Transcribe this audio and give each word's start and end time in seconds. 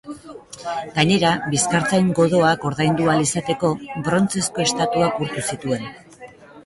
Gainera, 0.95 1.33
bizkartzain 1.51 2.09
godoak 2.19 2.65
ordaindu 2.69 3.09
ahal 3.11 3.21
izateko, 3.27 3.71
brontzezko 4.09 4.65
estatuak 4.67 5.21
urtu 5.27 5.45
zituen. 5.53 5.87